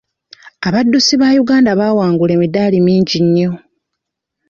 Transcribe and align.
Abaddusi 0.67 1.13
ba 1.21 1.27
Uganda 1.43 1.71
bawangula 1.79 2.31
emidaali 2.37 2.77
mingi 2.87 3.17
nnyo. 3.25 3.51